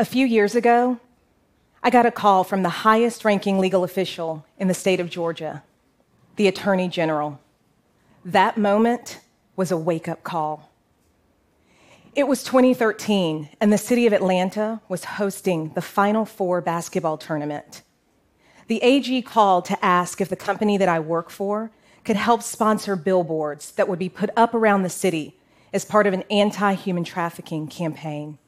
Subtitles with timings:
[0.00, 1.00] A few years ago,
[1.82, 5.64] I got a call from the highest ranking legal official in the state of Georgia,
[6.36, 7.40] the Attorney General.
[8.24, 9.18] That moment
[9.56, 10.70] was a wake up call.
[12.14, 17.82] It was 2013, and the city of Atlanta was hosting the Final Four basketball tournament.
[18.68, 21.72] The AG called to ask if the company that I work for
[22.04, 25.34] could help sponsor billboards that would be put up around the city
[25.72, 28.38] as part of an anti human trafficking campaign.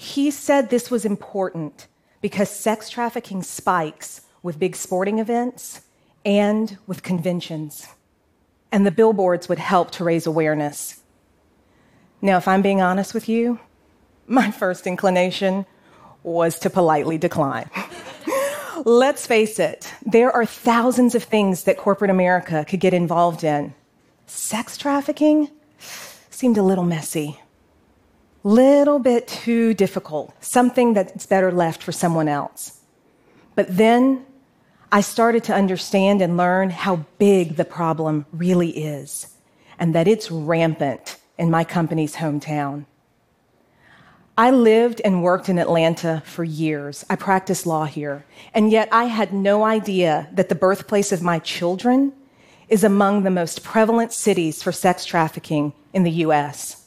[0.00, 1.86] He said this was important
[2.22, 5.82] because sex trafficking spikes with big sporting events
[6.24, 7.86] and with conventions.
[8.72, 11.02] And the billboards would help to raise awareness.
[12.22, 13.60] Now, if I'm being honest with you,
[14.26, 15.66] my first inclination
[16.22, 17.68] was to politely decline.
[18.86, 23.74] Let's face it, there are thousands of things that corporate America could get involved in.
[24.26, 25.50] Sex trafficking
[26.30, 27.38] seemed a little messy
[28.42, 32.80] little bit too difficult, something that's better left for someone else.
[33.54, 34.24] But then
[34.92, 39.36] I started to understand and learn how big the problem really is,
[39.78, 42.86] and that it's rampant in my company's hometown.
[44.36, 47.04] I lived and worked in Atlanta for years.
[47.10, 51.38] I practiced law here, and yet I had no idea that the birthplace of my
[51.40, 52.14] children
[52.68, 56.79] is among the most prevalent cities for sex trafficking in the US.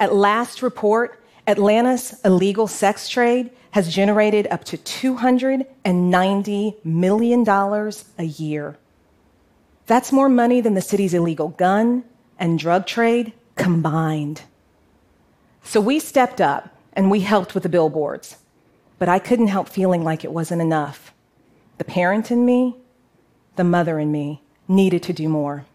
[0.00, 7.48] At last report, Atlanta's illegal sex trade has generated up to $290 million
[8.18, 8.76] a year.
[9.86, 12.02] That's more money than the city's illegal gun
[12.38, 14.42] and drug trade combined.
[15.62, 18.38] So we stepped up and we helped with the billboards.
[18.98, 21.12] But I couldn't help feeling like it wasn't enough.
[21.78, 22.76] The parent in me,
[23.56, 25.66] the mother in me, needed to do more.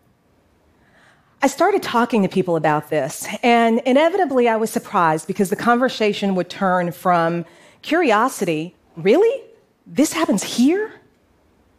[1.46, 6.34] I started talking to people about this, and inevitably I was surprised because the conversation
[6.34, 7.46] would turn from
[7.84, 9.44] curiosity, really?
[9.86, 10.92] This happens here?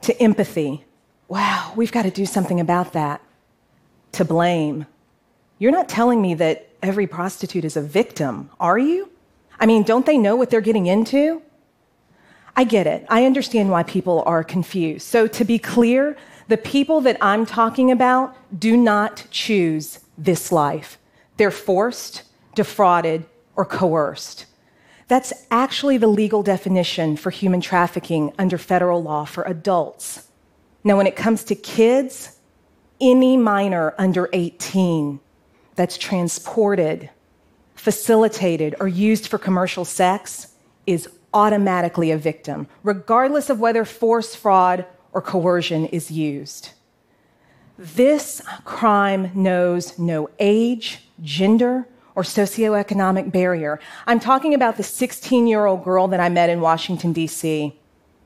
[0.02, 0.84] To empathy.
[1.26, 3.20] Wow, we've got to do something about that.
[4.12, 4.86] To blame.
[5.58, 9.10] You're not telling me that every prostitute is a victim, are you?
[9.58, 11.42] I mean, don't they know what they're getting into?
[12.54, 13.04] I get it.
[13.08, 15.08] I understand why people are confused.
[15.08, 16.16] So, to be clear,
[16.48, 20.98] the people that I'm talking about do not choose this life.
[21.36, 22.22] They're forced,
[22.54, 23.26] defrauded,
[23.56, 24.46] or coerced.
[25.08, 30.28] That's actually the legal definition for human trafficking under federal law for adults.
[30.82, 32.38] Now, when it comes to kids,
[33.00, 35.20] any minor under 18
[35.74, 37.10] that's transported,
[37.74, 40.54] facilitated, or used for commercial sex
[40.86, 44.86] is automatically a victim, regardless of whether force, fraud,
[45.16, 46.72] or coercion is used.
[47.78, 53.80] This crime knows no age, gender, or socioeconomic barrier.
[54.06, 57.74] I'm talking about the 16 year old girl that I met in Washington, D.C.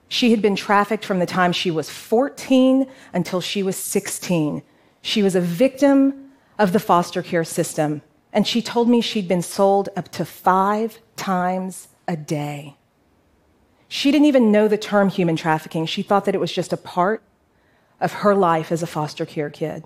[0.08, 4.60] She had been trafficked from the time she was 14 until she was 16.
[5.00, 8.02] She was a victim of the foster care system,
[8.32, 12.76] and she told me she'd been sold up to five times a day.
[13.92, 15.84] She didn't even know the term human trafficking.
[15.84, 17.24] She thought that it was just a part
[18.00, 19.82] of her life as a foster care kid.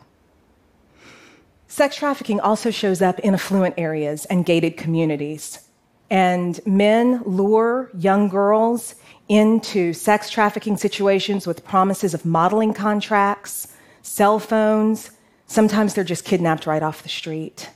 [1.69, 5.67] Sex trafficking also shows up in affluent areas and gated communities.
[6.11, 8.95] And men lure young girls
[9.31, 13.69] into sex trafficking situations with promises of modeling contracts,
[14.03, 15.13] cell phones.
[15.47, 17.71] Sometimes they're just kidnapped right off the street.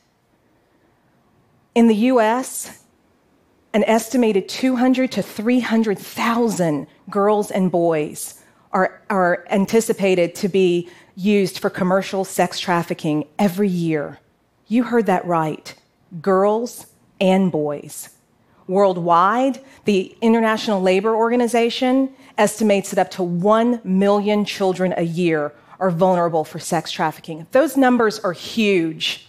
[1.74, 2.77] In the US,
[3.74, 8.42] an estimated 200 to 300,000 girls and boys
[8.72, 14.18] are, are anticipated to be used for commercial sex trafficking every year.
[14.66, 15.74] You heard that right
[16.22, 16.86] girls
[17.20, 18.10] and boys.
[18.66, 25.90] Worldwide, the International Labor Organization estimates that up to 1 million children a year are
[25.90, 27.46] vulnerable for sex trafficking.
[27.52, 29.27] Those numbers are huge.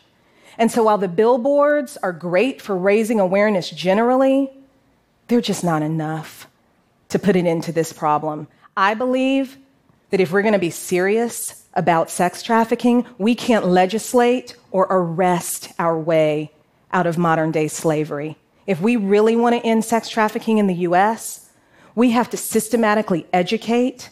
[0.59, 4.51] And so while the billboards are great for raising awareness generally,
[5.27, 6.47] they're just not enough
[7.07, 8.47] to put it into this problem.
[8.75, 9.57] I believe
[10.09, 15.71] that if we're going to be serious about sex trafficking, we can't legislate or arrest
[15.79, 16.51] our way
[16.91, 18.35] out of modern day slavery.
[18.67, 21.49] If we really want to end sex trafficking in the US,
[21.95, 24.09] we have to systematically educate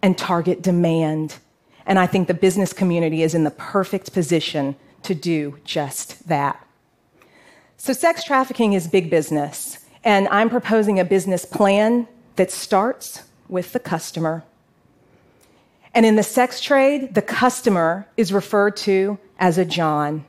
[0.00, 1.38] and target demand.
[1.86, 6.64] And I think the business community is in the perfect position to do just that.
[7.76, 13.72] So, sex trafficking is big business, and I'm proposing a business plan that starts with
[13.72, 14.44] the customer.
[15.94, 20.24] And in the sex trade, the customer is referred to as a John.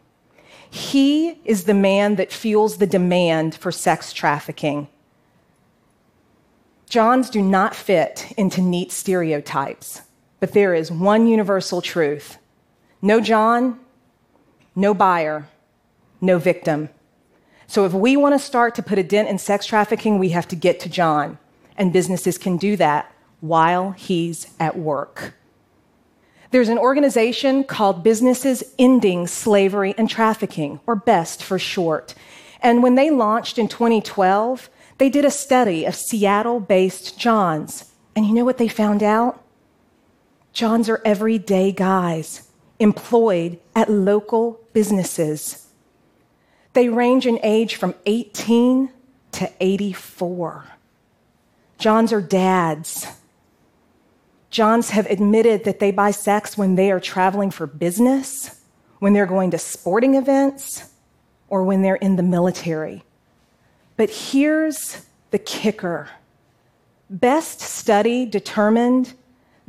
[0.69, 4.87] He is the man that fuels the demand for sex trafficking.
[6.87, 10.01] Johns do not fit into neat stereotypes,
[10.39, 12.37] but there is one universal truth
[13.01, 13.79] no John,
[14.79, 15.47] no buyer,
[16.21, 16.89] no victim.
[17.67, 20.47] So if we want to start to put a dent in sex trafficking, we have
[20.47, 21.37] to get to John.
[21.77, 25.33] And businesses can do that while he's at work.
[26.51, 32.15] There's an organization called Businesses Ending Slavery and Trafficking, or BEST for short.
[32.61, 37.93] And when they launched in 2012, they did a study of Seattle based Johns.
[38.15, 39.43] And you know what they found out?
[40.51, 42.48] Johns are everyday guys
[42.79, 45.67] employed at local businesses.
[46.73, 48.89] They range in age from 18
[49.33, 50.65] to 84.
[51.77, 53.07] Johns are dads.
[54.49, 58.61] Johns have admitted that they buy sex when they are traveling for business,
[58.99, 60.89] when they're going to sporting events,
[61.47, 63.03] or when they're in the military.
[63.97, 66.09] But here's the kicker
[67.11, 69.13] Best study determined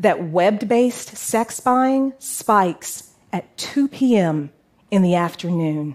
[0.01, 4.51] that web based sex buying spikes at 2 p.m.
[4.91, 5.95] in the afternoon.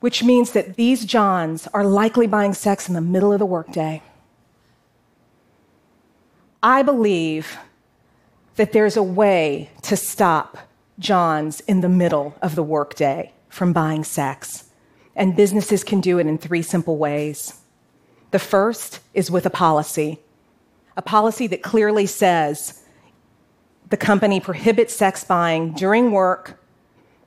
[0.00, 4.02] Which means that these Johns are likely buying sex in the middle of the workday.
[6.62, 7.56] I believe
[8.56, 10.58] that there's a way to stop
[10.98, 14.68] Johns in the middle of the workday from buying sex.
[15.16, 17.60] And businesses can do it in three simple ways.
[18.30, 20.20] The first is with a policy,
[20.96, 22.82] a policy that clearly says
[23.90, 26.58] the company prohibits sex buying during work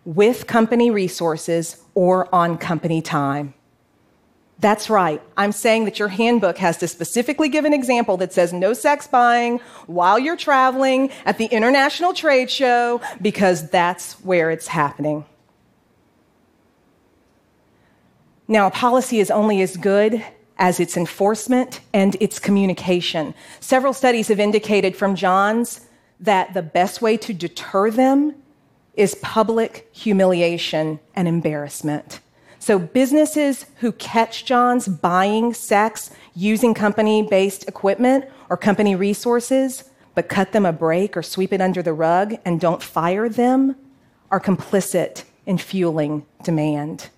[0.04, 3.54] with company resources or on company time.
[4.60, 5.22] That's right.
[5.36, 9.06] I'm saying that your handbook has to specifically give an example that says no sex
[9.06, 15.26] buying while you're traveling at the international trade show because that's where it's happening.
[18.48, 20.24] Now, a policy is only as good
[20.58, 23.34] as its enforcement and its communication.
[23.60, 25.82] Several studies have indicated from Johns
[26.20, 28.36] that the best way to deter them
[28.96, 32.22] is public humiliation and embarrassment.
[32.60, 39.84] So, businesses who catch Johns buying sex using company based equipment or company resources,
[40.16, 43.76] but cut them a break or sweep it under the rug and don't fire them,
[44.32, 47.10] are complicit in fueling demand.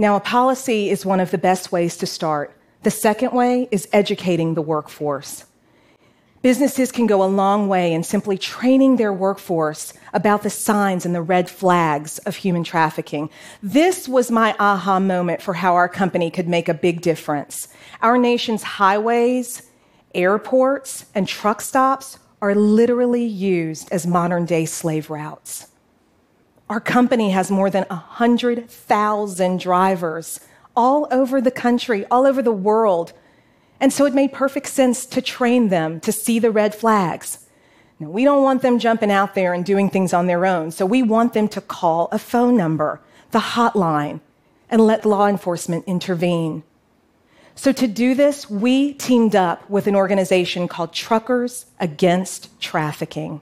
[0.00, 2.56] Now, a policy is one of the best ways to start.
[2.84, 5.44] The second way is educating the workforce.
[6.40, 11.14] Businesses can go a long way in simply training their workforce about the signs and
[11.14, 13.28] the red flags of human trafficking.
[13.62, 17.68] This was my aha moment for how our company could make a big difference.
[18.00, 19.68] Our nation's highways,
[20.14, 25.69] airports, and truck stops are literally used as modern day slave routes.
[26.70, 30.40] Our company has more than 100,000 drivers
[30.74, 33.12] all over the country, all over the world
[33.80, 37.38] and so it made perfect sense to train them to see the red flags.
[37.98, 40.84] Now, we don't want them jumping out there and doing things on their own, so
[40.84, 43.00] we want them to call a phone number,
[43.30, 44.20] the hotline,
[44.68, 46.62] and let law enforcement intervene.
[47.54, 53.40] So, to do this, we teamed up with an organization called Truckers Against Trafficking.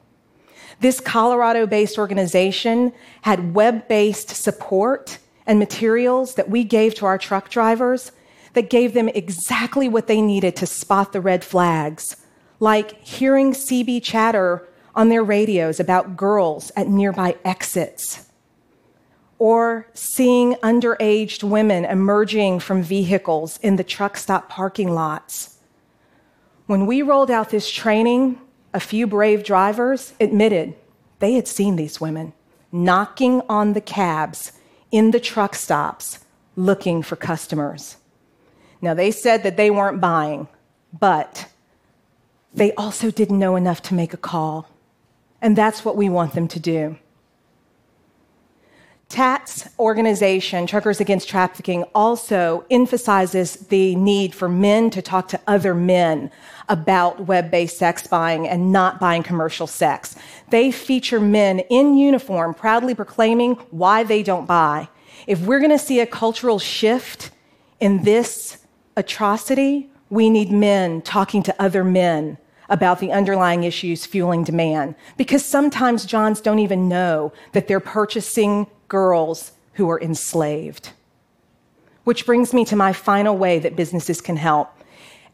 [0.81, 7.19] This Colorado based organization had web based support and materials that we gave to our
[7.19, 8.13] truck drivers
[8.53, 12.17] that gave them exactly what they needed to spot the red flags,
[12.61, 18.29] like hearing CB chatter on their radios about girls at nearby exits,
[19.39, 25.59] or seeing underaged women emerging from vehicles in the truck stop parking lots.
[26.67, 28.41] When we rolled out this training,
[28.73, 30.75] a few brave drivers admitted
[31.19, 32.33] they had seen these women
[32.71, 34.53] knocking on the cabs
[34.91, 36.21] in the truck stops
[36.57, 37.97] looking for customers.
[38.81, 40.49] Now, they said that they weren't buying,
[40.99, 41.49] but
[42.53, 44.69] they also didn't know enough to make a call.
[45.41, 46.99] And that's what we want them to do.
[49.09, 55.75] TAT's organization, Truckers Against Trafficking, also emphasizes the need for men to talk to other
[55.75, 56.31] men
[56.69, 60.15] about web based sex buying and not buying commercial sex.
[60.51, 64.89] They feature men in uniform proudly proclaiming why they don't buy.
[65.27, 67.31] If we're going to see a cultural shift
[67.81, 68.59] in this
[68.95, 72.37] atrocity, we need men talking to other men
[72.69, 74.95] about the underlying issues fueling demand.
[75.17, 80.91] Because sometimes Johns don't even know that they're purchasing girls who are enslaved.
[82.05, 84.71] Which brings me to my final way that businesses can help.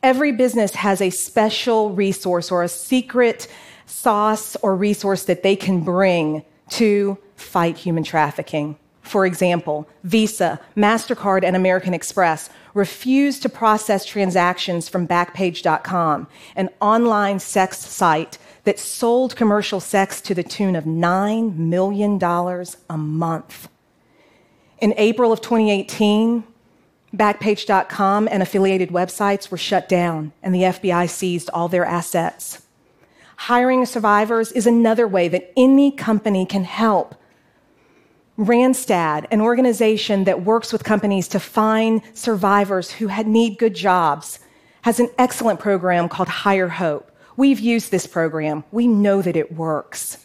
[0.03, 3.49] Every business has a special resource or a secret
[3.87, 8.77] sauce or resource that they can bring to fight human trafficking.
[9.03, 17.39] For example, Visa, MasterCard, and American Express refused to process transactions from Backpage.com, an online
[17.39, 22.23] sex site that sold commercial sex to the tune of $9 million
[22.91, 23.69] a month.
[24.79, 26.45] In April of 2018,
[27.15, 32.63] Backpage.com and affiliated websites were shut down, and the FBI seized all their assets.
[33.37, 37.15] Hiring survivors is another way that any company can help.
[38.37, 44.41] Randstad, an organization that works with companies to find survivors who need good jobs,
[44.83, 47.13] has an excellent program called Hire Hope.
[47.37, 48.65] We've used this program.
[48.71, 50.19] We know that it works.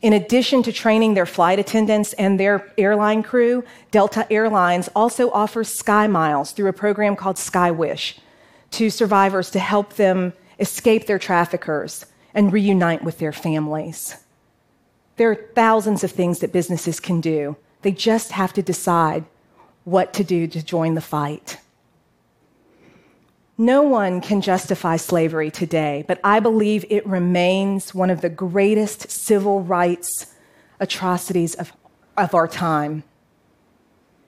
[0.00, 3.62] In addition to training their flight attendants and their airline crew,
[3.92, 8.18] Delta Airlines also offers Sky Miles through a program called SkyWish
[8.72, 14.16] to survivors to help them escape their traffickers and reunite with their families.
[15.16, 17.56] There are thousands of things that businesses can do.
[17.82, 19.24] They just have to decide
[19.84, 21.58] what to do to join the fight.
[23.58, 29.10] No one can justify slavery today, but I believe it remains one of the greatest
[29.10, 30.34] civil rights
[30.80, 31.72] atrocities of,
[32.16, 33.04] of our time.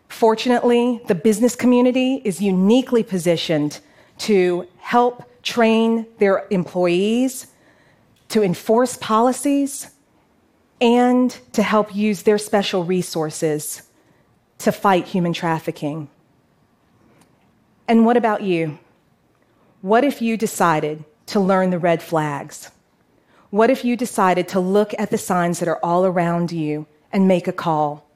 [0.08, 3.80] Fortunately, the business community is uniquely positioned
[4.18, 7.48] to help train their employees,
[8.28, 9.90] to enforce policies,
[10.80, 13.82] and to help use their special resources
[14.58, 16.08] to fight human trafficking.
[17.88, 18.78] And what about you?
[19.84, 22.70] What if you decided to learn the red flags?
[23.50, 27.28] What if you decided to look at the signs that are all around you and
[27.28, 28.08] make a call?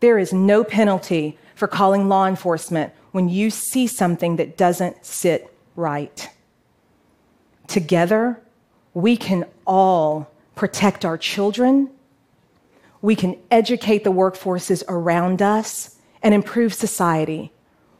[0.00, 5.54] There is no penalty for calling law enforcement when you see something that doesn't sit
[5.76, 6.30] right.
[7.66, 8.40] Together,
[8.94, 11.90] we can all protect our children,
[13.02, 17.52] we can educate the workforces around us, and improve society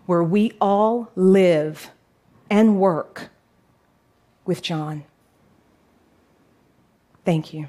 [0.06, 1.90] where we all live
[2.50, 3.30] and work
[4.45, 5.04] with John.
[7.25, 7.69] Thank you.